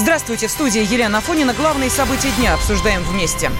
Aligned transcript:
Здравствуйте, 0.00 0.46
в 0.46 0.50
студии 0.50 0.80
Елена 0.80 1.18
Афонина. 1.18 1.52
Главные 1.52 1.90
события 1.90 2.30
дня 2.38 2.54
обсуждаем 2.54 3.02
вместе. 3.02 3.50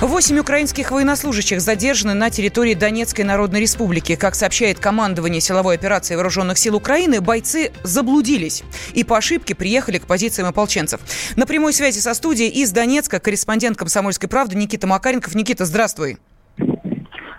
Восемь 0.00 0.40
украинских 0.40 0.90
военнослужащих 0.90 1.60
задержаны 1.60 2.14
на 2.14 2.30
территории 2.30 2.74
Донецкой 2.74 3.24
Народной 3.24 3.60
Республики. 3.60 4.16
Как 4.16 4.34
сообщает 4.34 4.80
командование 4.80 5.40
силовой 5.40 5.76
операции 5.76 6.16
Вооруженных 6.16 6.58
сил 6.58 6.74
Украины, 6.74 7.20
бойцы 7.20 7.70
заблудились 7.84 8.64
и 8.92 9.04
по 9.04 9.16
ошибке 9.16 9.54
приехали 9.54 9.98
к 9.98 10.06
позициям 10.06 10.48
ополченцев. 10.48 11.00
На 11.36 11.46
прямой 11.46 11.72
связи 11.72 12.00
со 12.00 12.12
студией 12.12 12.50
из 12.50 12.72
Донецка 12.72 13.20
корреспондент 13.20 13.78
«Комсомольской 13.78 14.28
правды» 14.28 14.56
Никита 14.56 14.88
Макаренков. 14.88 15.36
Никита, 15.36 15.64
здравствуй. 15.64 16.18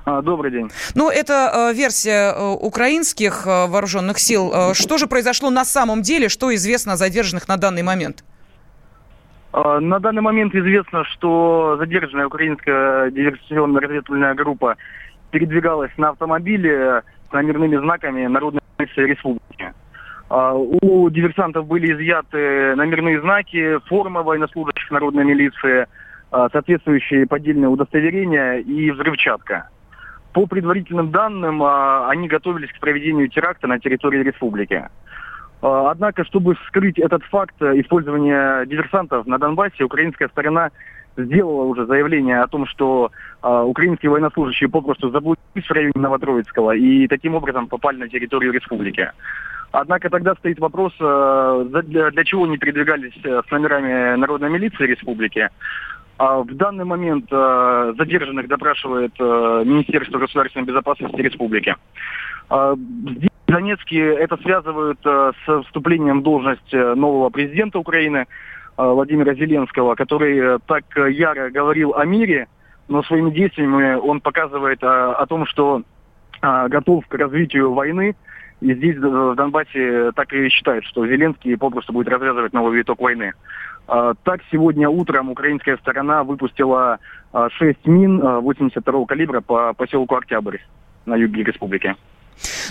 А, 0.08 0.22
добрый 0.22 0.52
день. 0.52 0.70
Ну, 0.96 1.10
это 1.10 1.52
э, 1.54 1.74
версия 1.74 2.32
э, 2.32 2.54
украинских 2.62 3.46
э, 3.46 3.68
вооруженных 3.68 4.20
сил. 4.20 4.74
Что 4.74 4.98
же 4.98 5.06
произошло 5.06 5.50
на 5.50 5.66
самом 5.66 6.02
деле? 6.02 6.30
Что 6.30 6.56
известно 6.56 6.94
о 6.94 6.96
задержанных 6.96 7.50
на 7.50 7.58
данный 7.58 7.84
момент? 7.84 8.24
А, 9.52 9.82
на 9.82 10.00
данный 10.00 10.22
момент 10.22 10.56
известно, 10.56 11.04
что 11.04 11.76
задержанная 11.78 12.28
украинская 12.28 13.12
диверсионно-разведывательная 13.12 14.34
группа 14.34 14.78
передвигалась 15.32 15.92
на 15.98 16.12
автомобиле 16.12 17.02
с 17.30 17.34
номерными 17.34 17.76
знаками 17.76 18.28
Народной 18.28 18.62
республики. 18.78 19.74
А, 20.30 20.54
у 20.54 21.10
диверсантов 21.10 21.68
были 21.68 21.94
изъяты 21.94 22.76
номерные 22.78 23.20
знаки, 23.20 23.80
форма 23.90 24.24
военнослужащих 24.24 24.90
народной 24.90 25.26
милиции, 25.26 25.86
соответствующие 26.32 27.28
поддельные 27.28 27.68
удостоверения 27.68 28.60
и 28.60 28.92
взрывчатка. 28.92 29.68
По 30.38 30.46
предварительным 30.46 31.10
данным, 31.10 31.64
они 31.64 32.28
готовились 32.28 32.72
к 32.72 32.80
проведению 32.80 33.28
теракта 33.28 33.66
на 33.66 33.80
территории 33.80 34.22
республики. 34.22 34.88
А, 35.64 35.90
однако, 35.90 36.24
чтобы 36.26 36.56
скрыть 36.68 37.00
этот 37.00 37.24
факт 37.24 37.56
э, 37.60 37.82
использования 37.82 38.64
диверсантов 38.68 39.26
на 39.26 39.40
Донбассе, 39.40 39.84
украинская 39.84 40.28
сторона 40.28 40.70
сделала 41.18 41.64
уже 41.64 41.88
заявление 41.88 42.42
о 42.42 42.48
том, 42.48 42.68
что 42.68 43.10
э, 43.42 43.62
украинские 43.64 44.12
военнослужащие 44.12 44.70
попросту 44.70 45.10
заблудились 45.10 45.68
в 45.68 45.72
районе 45.72 45.94
Новотроицкого 45.96 46.76
и 46.76 47.08
таким 47.08 47.34
образом 47.34 47.66
попали 47.66 47.98
на 47.98 48.08
территорию 48.08 48.54
республики. 48.54 49.10
Однако 49.72 50.12
тогда 50.12 50.36
стоит 50.36 50.60
вопрос, 50.60 50.94
э, 51.00 51.82
для, 51.86 52.12
для 52.12 52.24
чего 52.24 52.44
они 52.44 52.58
передвигались 52.58 53.18
э, 53.24 53.42
с 53.48 53.52
номерами 53.52 54.16
народной 54.18 54.52
милиции 54.52 54.86
республики. 54.86 55.50
А 56.18 56.40
в 56.40 56.54
данный 56.56 56.86
момент 56.86 57.26
э, 57.32 57.94
задержанных 57.96 58.48
допрашивает 58.48 59.14
э, 59.20 59.64
Министерство 59.66 60.18
государственной 60.18 60.66
безопасности 60.66 61.22
республики. 61.22 61.76
Э, 62.50 62.76
здесь 62.76 63.30
в 63.46 63.52
Донецке 63.52 64.16
это 64.16 64.38
связывают 64.38 65.00
э, 65.06 65.32
с 65.46 65.64
вступлением 65.64 66.22
в 66.22 66.24
должность 66.24 66.74
нового 66.74 67.30
президента 67.30 67.78
Украины 67.80 68.26
Владимира 68.78 69.34
Зеленского, 69.34 69.96
который 69.96 70.60
так 70.68 70.84
яро 70.96 71.50
говорил 71.50 71.96
о 71.96 72.06
мире, 72.06 72.48
но 72.88 73.02
своими 73.04 73.32
действиями 73.32 73.96
он 73.96 74.22
показывает 74.22 74.84
о 74.84 75.26
том, 75.26 75.48
что 75.48 75.82
готов 76.44 77.08
к 77.08 77.14
развитию 77.16 77.74
войны. 77.74 78.16
И 78.62 78.74
здесь, 78.74 78.98
в 78.98 79.36
Донбассе, 79.36 80.12
так 80.16 80.34
и 80.34 80.50
считают, 80.50 80.86
что 80.86 81.06
Зеленский 81.06 81.58
попросту 81.58 81.94
будет 81.94 82.08
развязывать 82.08 82.54
новый 82.54 82.78
виток 82.78 83.00
войны. 83.00 83.34
Так, 83.86 84.42
сегодня 84.52 84.90
утром 84.90 85.30
украинская 85.30 85.78
сторона 85.78 86.24
выпустила 86.24 87.00
6 87.32 87.86
мин 87.86 88.20
82 88.20 89.06
калибра 89.06 89.42
по 89.42 89.74
поселку 89.74 90.16
Октябрь 90.16 90.58
на 91.06 91.16
юге 91.16 91.44
республики. 91.44 91.96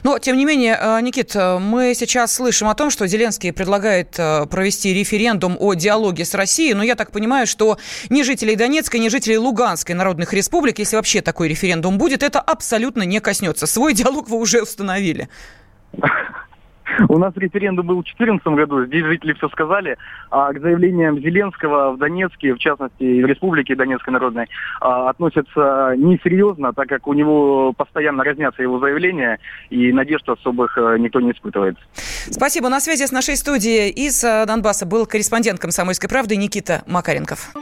Но, 0.04 0.18
тем 0.18 0.36
не 0.36 0.44
менее, 0.44 0.78
э, 0.80 1.00
Никит, 1.00 1.34
э, 1.34 1.58
мы 1.58 1.94
сейчас 1.94 2.34
слышим 2.34 2.68
о 2.68 2.74
том, 2.74 2.90
что 2.90 3.06
Зеленский 3.06 3.52
предлагает 3.52 4.18
э, 4.18 4.46
провести 4.46 4.94
референдум 4.94 5.56
о 5.58 5.74
диалоге 5.74 6.24
с 6.24 6.34
Россией, 6.34 6.74
но 6.74 6.82
я 6.82 6.94
так 6.94 7.10
понимаю, 7.10 7.46
что 7.46 7.78
ни 8.08 8.22
жителей 8.22 8.56
Донецкой, 8.56 9.00
ни 9.00 9.08
жителей 9.08 9.38
Луганской 9.38 9.94
народных 9.94 10.32
республик, 10.32 10.78
если 10.78 10.96
вообще 10.96 11.20
такой 11.20 11.48
референдум 11.48 11.98
будет, 11.98 12.22
это 12.22 12.40
абсолютно 12.40 13.02
не 13.02 13.20
коснется. 13.20 13.66
Свой 13.66 13.94
диалог 13.94 14.28
вы 14.28 14.38
уже 14.38 14.62
установили. 14.62 15.28
У 17.08 17.18
нас 17.18 17.32
референдум 17.36 17.86
был 17.86 17.96
в 17.96 18.04
2014 18.04 18.46
году, 18.48 18.86
здесь 18.86 19.04
жители 19.04 19.32
все 19.34 19.48
сказали, 19.48 19.98
а 20.30 20.52
к 20.52 20.60
заявлениям 20.60 21.18
Зеленского 21.20 21.92
в 21.92 21.98
Донецке, 21.98 22.54
в 22.54 22.58
частности, 22.58 23.02
и 23.02 23.22
в 23.22 23.26
Республике 23.26 23.74
Донецкой 23.74 24.12
Народной, 24.12 24.46
а, 24.80 25.10
относятся 25.10 25.94
несерьезно, 25.96 26.72
так 26.72 26.88
как 26.88 27.06
у 27.06 27.12
него 27.12 27.72
постоянно 27.72 28.24
разнятся 28.24 28.62
его 28.62 28.78
заявления, 28.78 29.38
и 29.70 29.92
надежд 29.92 30.28
особых 30.28 30.78
э, 30.78 30.96
никто 30.98 31.20
не 31.20 31.32
испытывает. 31.32 31.76
Спасибо. 31.94 32.68
На 32.68 32.80
связи 32.80 33.06
с 33.06 33.12
нашей 33.12 33.36
студией 33.36 33.90
из 33.90 34.22
э, 34.24 34.44
Донбасса 34.46 34.86
был 34.86 35.06
корреспондент 35.06 35.58
«Комсомольской 35.58 36.08
правды» 36.08 36.36
Никита 36.36 36.82
Макаренков. 36.86 37.52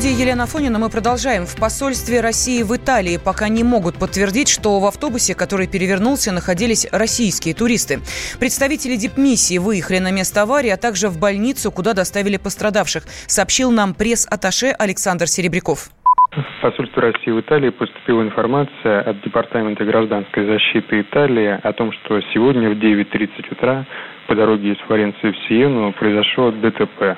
Студии 0.00 0.18
Елена 0.18 0.46
Фонина 0.46 0.78
мы 0.78 0.88
продолжаем. 0.88 1.44
В 1.44 1.56
посольстве 1.56 2.22
России 2.22 2.62
в 2.62 2.74
Италии 2.74 3.18
пока 3.18 3.48
не 3.48 3.62
могут 3.62 3.98
подтвердить, 3.98 4.48
что 4.48 4.80
в 4.80 4.86
автобусе, 4.86 5.34
который 5.34 5.66
перевернулся, 5.66 6.32
находились 6.32 6.86
российские 6.90 7.52
туристы. 7.52 8.00
Представители 8.38 8.96
дипмиссии 8.96 9.58
выехали 9.58 9.98
на 9.98 10.10
место 10.10 10.40
аварии, 10.40 10.70
а 10.70 10.78
также 10.78 11.10
в 11.10 11.18
больницу, 11.18 11.70
куда 11.70 11.92
доставили 11.92 12.38
пострадавших, 12.38 13.04
сообщил 13.26 13.70
нам 13.70 13.92
пресс-атташе 13.92 14.70
Александр 14.70 15.28
Серебряков. 15.28 15.90
В 16.30 16.62
посольство 16.62 17.02
России 17.02 17.32
в 17.32 17.40
Италии 17.40 17.70
поступила 17.70 18.22
информация 18.22 19.00
от 19.00 19.20
Департамента 19.22 19.84
гражданской 19.84 20.46
защиты 20.46 21.00
Италии 21.00 21.58
о 21.60 21.72
том, 21.72 21.90
что 21.90 22.20
сегодня 22.32 22.70
в 22.70 22.74
9.30 22.74 23.50
утра 23.50 23.84
по 24.28 24.36
дороге 24.36 24.70
из 24.70 24.76
Флоренции 24.86 25.32
в 25.32 25.36
Сиену 25.48 25.92
произошло 25.92 26.52
ДТП 26.52 27.16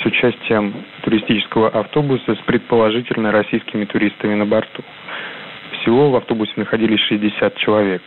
с 0.00 0.06
участием 0.06 0.72
туристического 1.02 1.68
автобуса 1.68 2.36
с 2.36 2.38
предположительно 2.46 3.32
российскими 3.32 3.84
туристами 3.84 4.34
на 4.34 4.46
борту. 4.46 4.82
Всего 5.72 6.10
в 6.10 6.16
автобусе 6.16 6.54
находились 6.56 7.00
60 7.00 7.56
человек. 7.56 8.00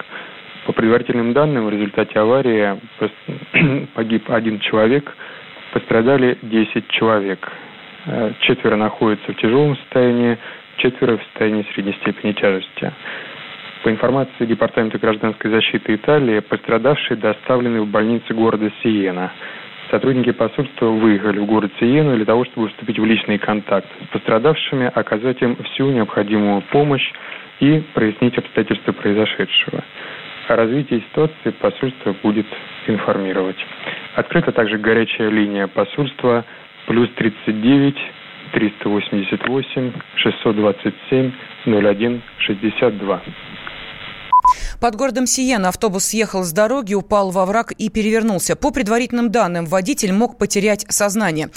По 0.65 0.73
предварительным 0.73 1.33
данным, 1.33 1.67
в 1.67 1.69
результате 1.69 2.19
аварии 2.19 2.79
погиб 3.93 4.31
один 4.31 4.59
человек, 4.61 5.15
пострадали 5.71 6.35
10 6.41 6.87
человек. 6.87 7.47
Э, 8.07 8.31
четверо 8.39 8.77
находятся 8.77 9.33
в 9.33 9.35
тяжелом 9.35 9.75
состоянии, 9.75 10.37
четверо 10.77 11.17
в 11.17 11.23
состоянии 11.23 11.67
средней 11.73 11.93
степени 12.01 12.31
тяжести. 12.31 12.93
По 13.83 13.89
информации 13.89 14.45
Департамента 14.45 14.97
гражданской 14.97 15.51
защиты 15.51 15.95
Италии, 15.95 16.39
пострадавшие 16.39 17.17
доставлены 17.17 17.81
в 17.81 17.87
больницу 17.87 18.33
города 18.33 18.71
Сиена. 18.81 19.31
Сотрудники 19.91 20.31
посольства 20.31 20.87
выехали 20.87 21.39
в 21.39 21.45
город 21.45 21.71
Сиену 21.79 22.15
для 22.15 22.25
того, 22.25 22.45
чтобы 22.45 22.69
вступить 22.69 22.97
в 22.97 23.05
личный 23.05 23.37
контакт 23.37 23.87
с 24.05 24.07
пострадавшими, 24.07 24.89
оказать 24.93 25.41
им 25.41 25.57
всю 25.63 25.89
необходимую 25.91 26.61
помощь 26.71 27.11
и 27.59 27.83
прояснить 27.93 28.37
обстоятельства 28.37 28.93
произошедшего. 28.93 29.83
О 30.47 30.55
развитии 30.55 31.03
ситуации 31.09 31.49
посольство 31.59 32.15
будет 32.23 32.45
информировать. 32.87 33.57
Открыта 34.15 34.53
также 34.53 34.77
горячая 34.77 35.29
линия 35.29 35.67
посольства 35.67 36.45
плюс 36.87 37.09
39 37.15 37.95
388 38.53 39.93
627 40.15 41.31
01 41.65 42.21
62. 42.39 43.21
Под 44.79 44.95
городом 44.95 45.25
Сиена 45.25 45.69
автобус 45.69 46.05
съехал 46.05 46.43
с 46.43 46.51
дороги, 46.51 46.93
упал 46.93 47.31
во 47.31 47.45
враг 47.45 47.71
и 47.71 47.89
перевернулся. 47.89 48.55
По 48.55 48.69
предварительным 48.69 49.31
данным, 49.31 49.65
водитель 49.65 50.13
мог 50.13 50.37
потерять 50.37 50.85
сознание. 50.89 51.49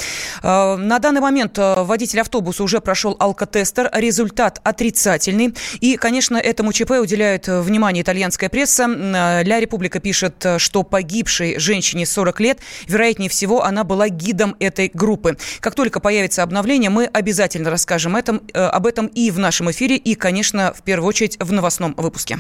Э, 0.43 0.77
на 0.77 0.99
данный 0.99 1.21
момент 1.21 1.59
э, 1.59 1.83
водитель 1.83 2.21
автобуса 2.21 2.63
уже 2.63 2.81
прошел 2.81 3.17
алкотестер. 3.19 3.91
Результат 3.93 4.61
отрицательный. 4.65 5.55
И, 5.81 5.97
конечно, 5.97 6.39
этому 6.39 6.73
ЧП 6.73 6.93
уделяет 6.93 7.47
э, 7.49 7.61
внимание 7.61 8.03
итальянская 8.03 8.49
пресса. 8.49 8.87
Ля 8.87 9.61
Република 9.61 10.01
пишет, 10.01 10.47
что 10.57 10.83
погибшей 10.83 11.59
женщине 11.59 12.07
40 12.07 12.41
лет, 12.41 12.59
вероятнее 12.87 13.29
всего, 13.29 13.65
она 13.65 13.85
была 13.85 14.09
гидом 14.09 14.57
этой 14.61 14.91
группы. 14.93 15.37
Как 15.61 15.75
только 15.75 16.01
появится 16.01 16.43
обновление, 16.43 16.89
мы 16.89 17.05
обязательно 17.05 17.71
расскажем 17.71 18.17
этом, 18.17 18.41
об 18.55 18.87
этом 18.87 19.07
и 19.09 19.31
в 19.31 19.39
нашем 19.39 19.71
эфире, 19.71 19.97
и, 19.97 20.15
конечно, 20.15 20.73
в 20.73 20.83
первую 20.83 21.09
очередь 21.09 21.37
в 21.39 21.53
новостном 21.53 21.95
выпуске. 21.97 22.39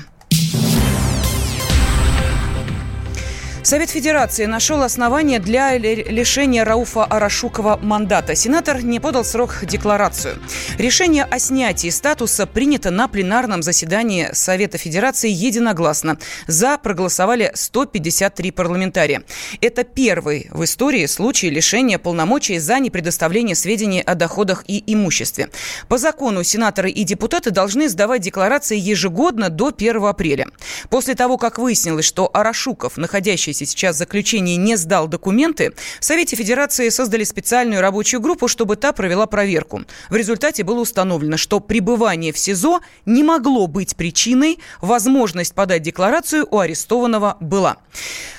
Совет 3.62 3.90
Федерации 3.90 4.46
нашел 4.46 4.82
основания 4.82 5.38
для 5.38 5.76
лишения 5.76 6.64
Рауфа 6.64 7.04
Арашукова 7.04 7.78
мандата. 7.82 8.34
Сенатор 8.34 8.82
не 8.82 9.00
подал 9.00 9.22
срок 9.22 9.58
декларацию. 9.62 10.38
Решение 10.78 11.24
о 11.24 11.38
снятии 11.38 11.90
статуса 11.90 12.46
принято 12.46 12.90
на 12.90 13.06
пленарном 13.06 13.62
заседании 13.62 14.30
Совета 14.32 14.78
Федерации 14.78 15.30
единогласно. 15.30 16.18
За 16.46 16.78
проголосовали 16.78 17.52
153 17.54 18.50
парламентария. 18.50 19.24
Это 19.60 19.84
первый 19.84 20.48
в 20.50 20.64
истории 20.64 21.04
случай 21.04 21.50
лишения 21.50 21.98
полномочий 21.98 22.58
за 22.58 22.78
непредоставление 22.80 23.54
сведений 23.54 24.00
о 24.00 24.14
доходах 24.14 24.64
и 24.68 24.82
имуществе. 24.86 25.50
По 25.86 25.98
закону 25.98 26.44
сенаторы 26.44 26.90
и 26.90 27.04
депутаты 27.04 27.50
должны 27.50 27.90
сдавать 27.90 28.22
декларации 28.22 28.78
ежегодно 28.78 29.50
до 29.50 29.68
1 29.68 30.02
апреля. 30.02 30.46
После 30.88 31.14
того, 31.14 31.36
как 31.36 31.58
выяснилось, 31.58 32.06
что 32.06 32.30
Арашуков, 32.32 32.96
находящийся 32.96 33.49
сейчас 33.52 33.96
в 33.96 33.98
заключении, 33.98 34.56
не 34.56 34.76
сдал 34.76 35.08
документы, 35.08 35.72
в 36.00 36.04
Совете 36.04 36.36
Федерации 36.36 36.88
создали 36.88 37.24
специальную 37.24 37.80
рабочую 37.80 38.20
группу, 38.20 38.48
чтобы 38.48 38.76
та 38.76 38.92
провела 38.92 39.26
проверку. 39.26 39.82
В 40.08 40.16
результате 40.16 40.64
было 40.64 40.80
установлено, 40.80 41.36
что 41.36 41.60
пребывание 41.60 42.32
в 42.32 42.38
СИЗО 42.38 42.80
не 43.06 43.22
могло 43.22 43.66
быть 43.66 43.96
причиной, 43.96 44.58
возможность 44.80 45.54
подать 45.54 45.82
декларацию 45.82 46.46
у 46.50 46.58
арестованного 46.58 47.36
была. 47.40 47.78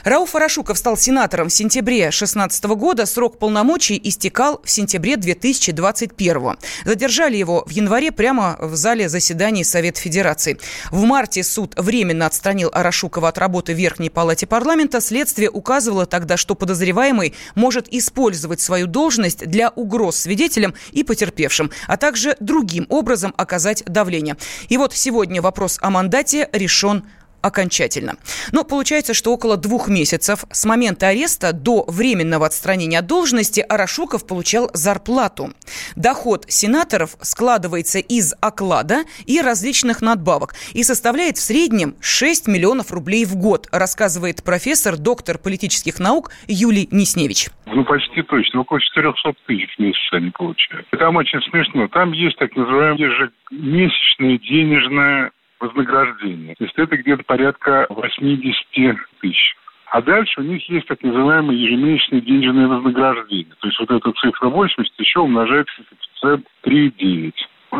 Рауф 0.04 0.36
Арашуков 0.36 0.78
стал 0.78 0.98
сенатором 0.98 1.50
в 1.50 1.54
сентябре 1.54 2.04
2016 2.04 2.63
года. 2.66 3.06
Срок 3.06 3.38
полномочий 3.38 4.00
истекал 4.04 4.62
в 4.63 4.69
сентябре 4.69 5.18
2021. 5.18 6.58
Задержали 6.86 7.38
его 7.38 7.63
в 7.66 7.69
январе 7.69 8.12
прямо 8.12 8.58
в 8.60 8.75
зале 8.75 9.10
заседаний 9.10 9.63
Совета 9.63 10.00
Федерации. 10.00 10.58
В 10.90 11.04
марте 11.04 11.44
суд 11.44 11.74
временно 11.78 12.25
отстранил 12.25 12.69
Арашукова 12.74 13.30
от 13.30 13.38
работы 13.38 13.74
в 13.74 13.78
Верхней 13.78 14.10
Палате 14.10 14.48
парламента. 14.48 15.00
Следствие 15.01 15.50
указывало 15.50 16.06
тогда, 16.06 16.38
что 16.38 16.56
подозреваемый 16.56 17.33
может 17.56 17.92
использовать 17.92 18.62
свою 18.62 18.88
должность 18.88 19.45
для 19.48 19.69
угроз 19.69 20.15
свидетелям 20.15 20.74
и 20.92 21.03
потерпевшим, 21.03 21.71
а 21.88 21.98
также 21.98 22.38
другим 22.39 22.86
образом 22.89 23.33
оказать 23.38 23.83
давление. 23.86 24.38
И 24.69 24.77
вот 24.77 24.94
сегодня 24.94 25.42
вопрос 25.42 25.77
о 25.81 25.89
мандате 25.89 26.50
решен 26.53 27.03
окончательно. 27.42 28.16
Но 28.52 28.64
получается, 28.64 29.14
что 29.14 29.34
около 29.34 29.58
двух 29.58 29.88
месяцев 29.88 30.46
с 30.52 30.66
момента 30.66 31.08
ареста 31.08 31.54
до 31.54 31.86
временного 31.88 32.46
отстранения 32.46 33.00
от 33.00 33.08
должности 33.08 33.62
Арашуков 33.62 34.28
получал 34.28 34.70
зарплату. 34.74 35.54
Доход 35.96 36.46
сенаторов 36.48 37.18
складывается 37.22 38.00
из 38.00 38.34
оклада 38.42 39.04
и 39.26 39.42
различных 39.42 40.02
надбавок 40.02 40.56
и 40.74 40.84
составляет 40.84 41.38
в 41.38 41.42
среднем 41.42 41.96
6 42.02 42.48
миллионов 42.48 42.92
рублей 42.92 43.26
в 43.26 43.36
год, 43.36 43.68
рассказывает 43.72 44.44
профессор, 44.44 44.98
доктор 44.98 45.38
политических 45.38 46.00
наук 46.00 46.32
Юлий 46.48 46.88
Несневич. 46.92 47.50
Ну, 47.66 47.86
почти 47.86 48.22
точно. 48.24 48.62
Около 48.62 48.82
400 48.82 49.34
тысяч 49.48 49.76
в 49.78 49.82
месяц 49.82 50.00
они 50.12 50.30
получают. 50.32 50.88
Там 50.92 51.16
очень 51.16 51.42
смешно. 51.50 51.88
Там 51.88 52.12
есть 52.12 52.38
так 52.38 52.56
называемое 52.56 53.32
ежемесячное 53.52 54.38
денежное 54.40 55.32
вознаграждение. 55.62 56.56
То 56.56 56.63
есть 56.63 56.78
это 56.78 56.98
где-то 56.98 57.24
порядка 57.24 57.86
80 57.90 58.98
тысяч. 59.19 59.56
А 59.92 60.02
дальше 60.02 60.40
у 60.40 60.44
них 60.44 60.68
есть 60.69 60.88
так 60.88 61.04
называемое 61.04 61.56
ежемесячное 61.56 62.22
денежное 62.22 62.68
вознаграждение. 62.68 63.54
То 63.60 63.68
есть 63.68 63.80
вот 63.80 63.92
эта 63.92 64.12
цифра 64.13 64.48
80 64.48 65.00
еще 65.00 65.19
умножается 65.19 65.74
коэффициент 66.22 66.48
3,9. 66.66 67.34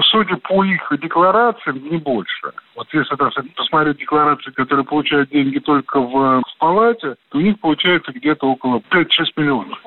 Судя 0.04 0.38
по 0.38 0.64
их 0.64 0.92
декларациям, 1.02 1.90
не 1.90 1.98
больше. 1.98 2.54
Вот 2.76 2.88
если 2.94 3.16
так, 3.16 3.34
посмотреть 3.56 3.98
декларации, 3.98 4.52
которые 4.52 4.86
получают 4.86 5.30
деньги 5.30 5.60
только 5.60 6.00
в, 6.00 6.42
в 6.42 6.58
палате, 6.60 7.16
то 7.30 7.38
у 7.38 7.42
них 7.42 7.60
получается 7.60 8.12
где-то 8.14 8.46
около 8.46 8.82
5-6 8.90 9.08
миллионов. 9.38 9.80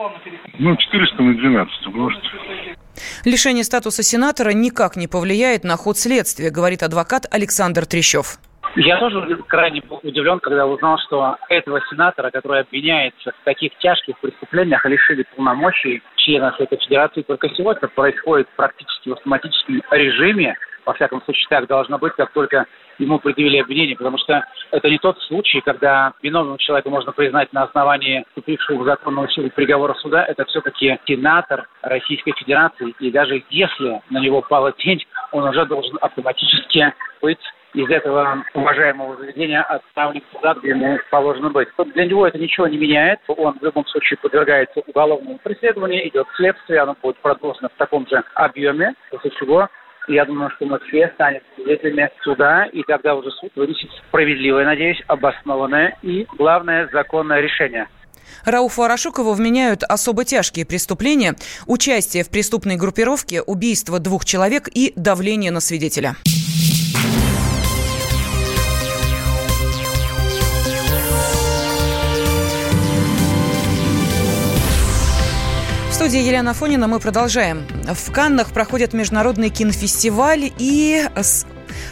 Ну, 0.59 0.77
400 0.77 1.23
на 1.23 1.35
12 1.35 1.87
умножить. 1.87 2.33
Лишение 3.25 3.65
статуса 3.65 4.03
сенатора 4.03 4.51
никак 4.51 4.97
не 4.97 5.09
повлияет 5.09 5.65
на 5.65 5.77
ход 5.77 5.99
следствия, 5.99 6.51
говорит 6.51 6.83
адвокат 6.83 7.27
Александр 7.31 7.87
Трещев. 7.87 8.39
Я 8.77 8.99
тоже 8.99 9.37
крайне 9.47 9.83
удивлен, 10.03 10.41
когда 10.41 10.67
узнал, 10.67 10.99
что 11.07 11.37
этого 11.49 11.81
сенатора, 11.91 12.31
который 12.31 12.63
обвиняется 12.63 13.31
в 13.31 13.45
таких 13.45 13.71
тяжких 13.79 14.19
преступлениях, 14.19 14.85
лишили 14.85 15.25
полномочий 15.37 16.03
члена 16.17 16.53
Совета 16.57 16.77
Федерации. 16.79 17.23
Только 17.23 17.49
сегодня 17.51 17.87
происходит 17.89 18.49
практически 18.57 19.11
в 19.11 19.13
автоматическом 19.13 19.81
режиме. 19.93 20.57
Во 20.87 20.93
всяком 20.95 21.23
случае, 21.23 21.47
так 21.49 21.67
должно 21.67 21.99
быть, 21.99 22.13
как 22.15 22.33
только 22.33 22.67
ему 22.99 23.19
предъявили 23.19 23.59
обвинение, 23.59 23.97
потому 23.97 24.19
что 24.19 24.45
это 24.71 24.89
не 24.89 24.99
тот 24.99 25.19
случай, 25.23 25.61
когда 25.61 26.13
виновного 26.23 26.59
человека 26.59 26.91
можно 26.91 27.13
признать 27.13 27.53
на 27.53 27.65
основании 27.65 28.25
вступившего 28.29 28.83
в 28.83 28.85
законную 28.85 29.29
силу 29.29 29.51
приговора 29.51 29.95
суда. 29.95 30.25
Это 30.25 30.45
все-таки 30.45 30.99
сенатор 31.07 31.69
Российской 31.83 32.33
Федерации, 32.33 32.95
и 33.01 33.11
даже 33.11 33.43
если 33.51 34.01
на 34.11 34.19
него 34.19 34.43
пала 34.43 34.73
тень, 34.73 35.05
он 35.33 35.45
уже 35.45 35.65
должен 35.67 35.99
автоматически 36.01 36.93
быть 37.21 37.41
из 37.75 37.91
этого 37.91 38.45
уважаемого 38.55 39.17
заведения 39.17 39.61
отправлен 39.63 40.23
туда, 40.33 40.55
где 40.55 40.71
ему 40.71 40.99
положено 41.11 41.51
быть. 41.51 41.69
Для 41.95 42.07
него 42.07 42.27
это 42.27 42.39
ничего 42.39 42.69
не 42.69 42.79
меняет. 42.79 43.19
Он 43.27 43.59
в 43.59 43.63
любом 43.63 43.85
случае 43.87 44.17
подвергается 44.19 44.81
уголовному 44.87 45.39
преследованию, 45.43 46.09
идет 46.09 46.27
следствие, 46.37 46.81
оно 46.81 46.97
будет 47.03 47.17
продолжено 47.17 47.69
в 47.69 47.79
таком 47.79 48.07
же 48.07 48.23
объеме, 48.35 48.95
после 49.11 49.31
чего 49.33 49.69
я 50.09 50.25
думаю, 50.25 50.51
что 50.57 50.67
мы 50.67 50.79
все 50.89 51.11
станем 51.15 51.41
свидетелями 51.57 52.11
суда, 52.23 52.67
и 52.67 52.83
тогда 52.83 53.15
уже 53.15 53.31
суд 53.31 53.51
вынесет 53.57 53.91
справедливое, 54.09 54.65
надеюсь, 54.65 55.03
обоснованное 55.07 55.97
и, 56.03 56.27
главное, 56.37 56.89
законное 56.93 57.41
решение. 57.41 57.89
Рауфу 58.45 58.83
Арашукову 58.83 59.33
вменяют 59.33 59.83
особо 59.85 60.25
тяжкие 60.25 60.67
преступления, 60.67 61.35
участие 61.67 62.25
в 62.25 62.31
преступной 62.31 62.77
группировке, 62.77 63.43
убийство 63.43 63.99
двух 63.99 64.25
человек 64.25 64.69
и 64.69 64.93
давление 64.97 65.51
на 65.51 65.61
свидетеля. 65.61 66.17
Студии 76.05 76.29
Елена 76.29 76.53
Фонина 76.53 76.87
мы 76.87 77.01
продолжаем. 77.01 77.65
В 77.89 78.13
Каннах 78.13 78.53
проходит 78.53 78.93
международный 78.93 79.49
кинофестиваль 79.49 80.53
и 80.59 81.01
с 81.15 81.47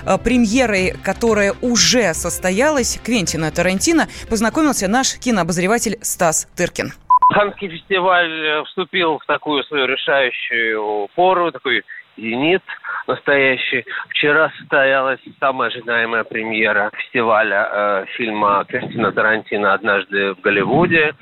э, 0.05 0.19
премьерой, 0.23 0.93
которая 1.03 1.55
уже 1.63 2.13
состоялась, 2.13 3.01
Квентина 3.03 3.51
Тарантино, 3.51 4.09
познакомился 4.29 4.87
наш 4.87 5.19
кинообозреватель 5.19 5.97
Стас 6.03 6.47
Тыркин. 6.55 6.93
Каннский 7.33 7.71
фестиваль 7.71 8.31
э, 8.31 8.65
вступил 8.65 9.19
в 9.19 9.25
такую 9.25 9.65
свою 9.65 9.87
решающую 9.87 11.09
пору, 11.15 11.51
такой 11.51 11.83
зенит 12.19 12.63
настоящий. 13.07 13.87
Вчера 14.11 14.53
состоялась 14.59 15.21
самая 15.41 15.71
ожидаемая 15.71 16.25
премьера 16.25 16.91
фестиваля 16.99 17.69
э, 17.73 18.05
фильма 18.17 18.65
Кристина 18.69 19.11
Тарантино 19.13 19.73
«Однажды 19.73 20.35
в 20.35 20.41
Голливуде». 20.43 21.15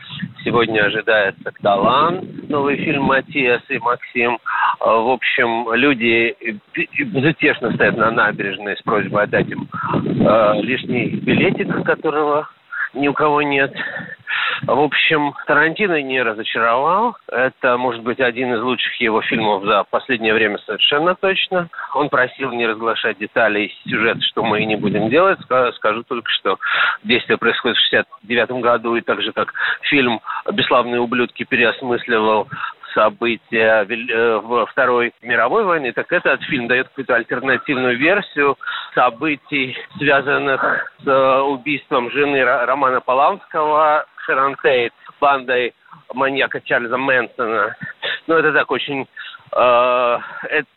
Сегодня 0.45 0.81
ожидается 0.87 1.51
«Каталан», 1.53 2.21
новый 2.49 2.77
фильм 2.77 3.05
Матиас 3.05 3.63
и 3.69 3.79
Максим. 3.79 4.39
Э, 4.81 4.85
в 4.85 5.11
общем, 5.11 5.73
люди 5.75 6.35
безутешно 6.99 7.73
стоят 7.75 7.97
на 7.97 8.11
набережной 8.11 8.77
с 8.77 8.82
просьбой 8.82 9.25
отдать 9.25 9.49
им 9.49 9.69
э, 9.94 10.63
лишний 10.63 11.09
билетик, 11.09 11.85
которого 11.85 12.49
ни 12.94 13.09
у 13.09 13.13
кого 13.13 13.43
нет. 13.43 13.75
В 14.67 14.79
общем, 14.79 15.34
Тарантино 15.46 16.02
не 16.02 16.22
разочаровал. 16.22 17.17
Это, 17.29 17.76
может 17.79 18.02
быть, 18.02 18.20
один 18.20 18.55
из 18.55 18.60
лучших 18.60 18.94
его 19.00 19.22
фильмов 19.22 19.64
за 19.64 19.84
последнее 19.84 20.34
время 20.34 20.58
совершенно 20.58 21.14
точно. 21.14 21.69
Он 21.94 22.08
просил 22.08 22.52
не 22.52 22.67
разглашать 22.67 23.19
детали 23.19 23.67
из 23.67 23.90
сюжета, 23.90 24.20
что 24.22 24.43
мы 24.43 24.60
и 24.60 24.67
не 24.67 24.76
будем 24.76 25.08
делать. 25.08 25.38
Скажу 25.76 26.02
только, 26.02 26.31
что 26.31 26.58
действие 27.05 27.38
происходит 27.38 27.79
в 27.79 27.84
69 27.90 28.50
году, 28.62 28.96
и 28.96 29.00
так 29.00 29.22
же, 29.22 29.32
как 29.32 29.52
фильм 29.82 30.20
«Бесславные 30.52 31.00
ублюдки» 31.00 31.44
переосмысливал 31.44 32.48
события 32.94 33.87
э, 33.89 34.67
Второй 34.70 35.13
мировой 35.23 35.65
войны, 35.65 35.93
так 35.93 36.13
этот 36.13 36.43
фильм 36.44 36.69
дает 36.69 36.89
какую-то 36.89 37.15
альтернативную 37.17 37.99
версию 37.99 38.56
событий, 38.94 39.77
связанных 39.99 40.63
с 41.03 41.06
э, 41.06 41.41
убийством 41.41 42.11
жены 42.11 42.44
Романа 42.44 43.01
Поланского, 43.01 44.06
Шерон 44.25 44.56
Тейт, 44.63 44.93
бандой 45.20 45.75
маньяка 46.15 46.61
Чарльза 46.61 46.97
Мэнсона. 46.97 47.77
Ну, 48.27 48.35
это 48.35 48.53
так 48.53 48.70
очень... 48.70 49.06
Э, 49.53 50.19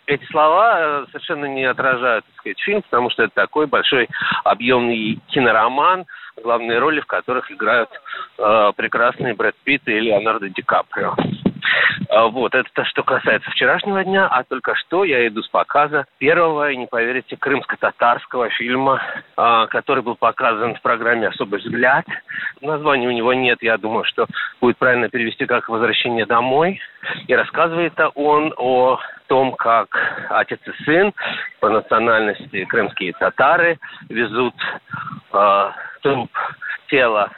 эти 0.07 0.25
слова 0.31 1.05
совершенно 1.07 1.45
не 1.45 1.65
отражают, 1.65 2.25
так 2.25 2.35
сказать, 2.37 2.59
фильм, 2.61 2.81
потому 2.81 3.09
что 3.11 3.23
это 3.23 3.33
такой 3.35 3.67
большой 3.67 4.09
объемный 4.43 5.19
кинороман, 5.27 6.05
главные 6.41 6.79
роли 6.79 6.99
в 6.99 7.05
которых 7.05 7.51
играют 7.51 7.89
э, 8.37 8.71
прекрасные 8.75 9.35
Брэд 9.35 9.55
Питт 9.63 9.87
и 9.87 9.99
Леонардо 9.99 10.49
Ди 10.49 10.61
Каприо. 10.61 11.15
А, 12.09 12.27
вот, 12.27 12.53
это 12.55 12.69
то, 12.73 12.85
что 12.85 13.03
касается 13.03 13.49
вчерашнего 13.51 14.03
дня, 14.03 14.27
а 14.27 14.43
только 14.43 14.75
что 14.75 15.03
я 15.03 15.27
иду 15.27 15.41
с 15.41 15.47
показа 15.47 16.05
первого, 16.17 16.71
и 16.71 16.77
не 16.77 16.87
поверите, 16.87 17.37
крымско-татарского 17.37 18.49
фильма, 18.49 19.01
а, 19.35 19.67
который 19.67 20.03
был 20.03 20.15
показан 20.15 20.75
в 20.75 20.81
программе 20.81 21.27
«Особый 21.27 21.59
взгляд». 21.59 22.05
Названия 22.61 23.07
у 23.07 23.11
него 23.11 23.33
нет, 23.33 23.59
я 23.61 23.77
думаю, 23.77 24.05
что 24.05 24.25
будет 24.61 24.77
правильно 24.77 25.09
перевести 25.09 25.45
как 25.45 25.69
«Возвращение 25.69 26.25
домой». 26.25 26.79
И 27.27 27.35
рассказывает 27.35 27.93
он 28.15 28.53
о 28.57 28.99
том, 29.27 29.53
как 29.53 29.87
отец 30.29 30.59
и 30.65 30.83
сын 30.83 31.13
по 31.59 31.69
национальности 31.69 32.65
крымские 32.65 33.13
татары 33.13 33.79
везут 34.09 34.55
э, 35.33 35.71
труп 36.01 36.29
тела 36.89 37.31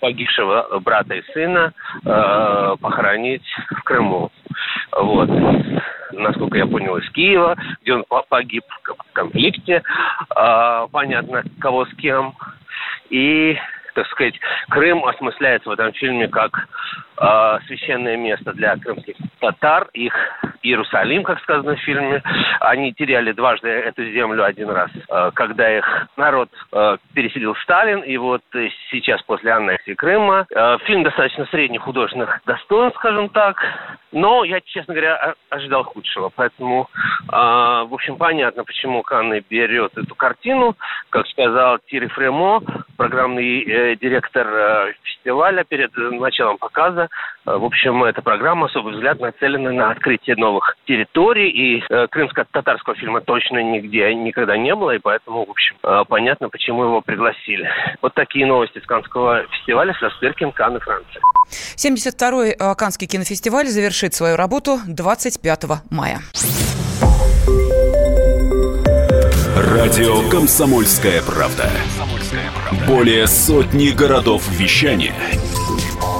погибшего 0.00 0.78
брата 0.80 1.14
и 1.14 1.22
сына 1.32 1.72
э, 2.04 2.76
похоронить 2.80 3.44
в 3.70 3.82
Крыму. 3.82 4.30
Вот. 4.92 5.30
Насколько 6.12 6.58
я 6.58 6.66
понял, 6.66 6.96
из 6.96 7.08
Киева, 7.10 7.56
где 7.82 7.94
он 7.94 8.04
погиб 8.28 8.64
в 8.82 9.12
конфликте, 9.12 9.82
э, 10.34 10.86
понятно, 10.90 11.42
кого 11.60 11.86
с 11.86 11.94
кем. 11.94 12.34
И 13.10 13.56
так 13.94 14.06
сказать, 14.08 14.34
Крым 14.68 15.04
осмысляется 15.04 15.68
в 15.68 15.72
этом 15.72 15.92
фильме 15.92 16.28
как 16.28 16.68
э, 17.20 17.58
священное 17.66 18.16
место 18.16 18.52
для 18.52 18.76
крымских 18.76 19.16
татар, 19.40 19.88
их 19.92 20.14
Иерусалим, 20.62 21.22
как 21.22 21.40
сказано 21.40 21.76
в 21.76 21.80
фильме. 21.80 22.22
Они 22.60 22.92
теряли 22.92 23.32
дважды 23.32 23.68
эту 23.68 24.04
землю 24.04 24.44
один 24.44 24.70
раз, 24.70 24.90
э, 24.94 25.30
когда 25.34 25.78
их 25.78 26.08
народ 26.16 26.48
э, 26.72 26.96
переселил 27.14 27.54
Сталин, 27.56 28.00
и 28.00 28.16
вот 28.16 28.42
сейчас 28.90 29.22
после 29.22 29.52
аннексии 29.52 29.94
Крыма. 29.94 30.46
Э, 30.54 30.78
фильм 30.84 31.02
достаточно 31.02 31.46
средних 31.46 31.82
художественных 31.82 32.40
достоинств, 32.46 32.98
скажем 32.98 33.28
так, 33.28 33.56
но 34.12 34.44
я, 34.44 34.60
честно 34.60 34.94
говоря, 34.94 35.34
ожидал 35.50 35.84
худшего, 35.84 36.30
поэтому, 36.34 36.88
в 37.28 37.94
общем, 37.94 38.16
понятно, 38.16 38.64
почему 38.64 39.02
Канны 39.02 39.44
берет 39.50 39.96
эту 39.98 40.14
картину. 40.14 40.76
Как 41.10 41.26
сказал 41.26 41.78
Тири 41.86 42.06
Фремо, 42.06 42.62
программный 42.96 43.96
директор 43.96 44.94
фестиваля 45.02 45.64
перед 45.64 45.94
началом 45.96 46.56
показа, 46.56 47.08
в 47.56 47.64
общем, 47.64 48.04
эта 48.04 48.20
программа 48.20 48.66
«Особый 48.66 48.94
взгляд» 48.94 49.20
нацелена 49.20 49.72
на 49.72 49.90
открытие 49.90 50.36
новых 50.36 50.76
территорий, 50.86 51.50
и 51.50 51.82
э, 51.88 52.06
крымско-татарского 52.08 52.96
фильма 52.96 53.20
точно 53.20 53.62
нигде 53.62 54.14
никогда 54.14 54.56
не 54.56 54.74
было, 54.74 54.92
и 54.94 54.98
поэтому, 54.98 55.46
в 55.46 55.50
общем, 55.50 55.76
э, 55.82 56.04
понятно, 56.08 56.48
почему 56.48 56.84
его 56.84 57.00
пригласили. 57.00 57.68
Вот 58.02 58.14
такие 58.14 58.44
новости 58.46 58.80
с 58.80 58.86
Каннского 58.86 59.44
фестиваля 59.48 59.94
с 59.94 60.02
Распиркин, 60.02 60.52
Канны, 60.52 60.80
Франция. 60.80 61.22
72-й 61.76 62.50
э, 62.50 62.74
Каннский 62.74 63.06
кинофестиваль 63.06 63.66
завершит 63.66 64.14
свою 64.14 64.36
работу 64.36 64.78
25 64.86 65.64
мая. 65.90 66.18
Радио 69.56 70.28
«Комсомольская 70.30 71.22
правда». 71.22 71.70
Более 72.86 73.26
сотни 73.26 73.90
городов 73.90 74.46
вещания 74.50 75.14